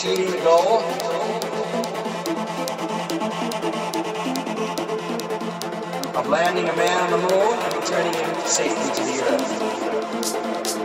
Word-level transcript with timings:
achieving 0.00 0.30
the 0.30 0.38
goal 0.42 0.80
of 6.16 6.26
landing 6.28 6.68
a 6.68 6.76
man 6.76 7.00
on 7.02 7.10
the 7.10 7.18
moon 7.18 7.58
and 7.58 7.74
returning 7.76 8.14
him 8.14 8.46
safely 8.46 8.94
to 8.94 9.02
the 9.02 9.22
earth. 9.28 10.79